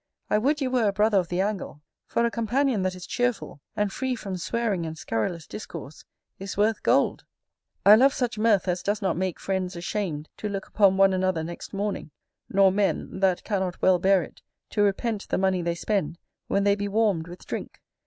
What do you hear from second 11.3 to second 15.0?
next morning; nor men, that cannot well bear it, to